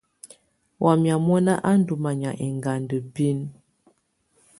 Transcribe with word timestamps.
Wamɛ̀á 0.83 1.15
mɔna 1.27 1.53
á 1.69 1.71
ndù 1.79 1.93
manyà 2.03 2.29
ɛŋganda 2.45 2.97
binǝ. 3.13 3.47